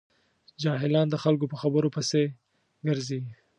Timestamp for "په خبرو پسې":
1.51-2.23